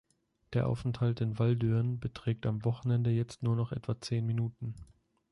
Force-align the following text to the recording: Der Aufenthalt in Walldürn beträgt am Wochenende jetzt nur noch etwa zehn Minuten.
Der 0.53 0.65
Aufenthalt 0.67 1.21
in 1.21 1.37
Walldürn 1.37 1.99
beträgt 1.99 2.47
am 2.47 2.65
Wochenende 2.65 3.11
jetzt 3.11 3.43
nur 3.43 3.55
noch 3.55 3.71
etwa 3.71 4.01
zehn 4.01 4.25
Minuten. 4.25 4.73